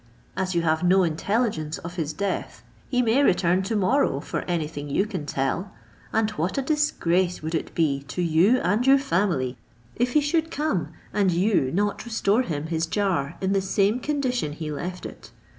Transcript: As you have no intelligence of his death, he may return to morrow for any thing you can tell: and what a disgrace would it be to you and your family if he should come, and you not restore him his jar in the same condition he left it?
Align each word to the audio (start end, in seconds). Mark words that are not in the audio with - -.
As 0.35 0.55
you 0.55 0.63
have 0.63 0.81
no 0.81 1.03
intelligence 1.03 1.77
of 1.77 1.93
his 1.93 2.11
death, 2.11 2.63
he 2.89 3.03
may 3.03 3.21
return 3.21 3.61
to 3.61 3.75
morrow 3.75 4.19
for 4.19 4.41
any 4.47 4.67
thing 4.67 4.89
you 4.89 5.05
can 5.05 5.27
tell: 5.27 5.73
and 6.11 6.31
what 6.31 6.57
a 6.57 6.63
disgrace 6.63 7.43
would 7.43 7.53
it 7.53 7.75
be 7.75 8.01
to 8.07 8.23
you 8.23 8.57
and 8.61 8.87
your 8.87 8.97
family 8.97 9.59
if 9.95 10.13
he 10.13 10.19
should 10.21 10.49
come, 10.49 10.87
and 11.13 11.29
you 11.31 11.71
not 11.71 12.03
restore 12.03 12.41
him 12.41 12.65
his 12.65 12.87
jar 12.87 13.37
in 13.41 13.53
the 13.53 13.61
same 13.61 13.99
condition 13.99 14.53
he 14.53 14.71
left 14.71 15.05
it? 15.05 15.29